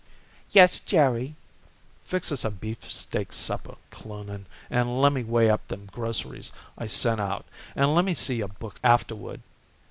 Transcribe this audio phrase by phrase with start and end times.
[0.49, 1.35] "Yes, Jerry."
[2.05, 7.45] "Fix us a beefsteak supper, Cloonan, and lemme weigh up them groceries I sent out
[7.75, 9.41] and lemme see your books afterward.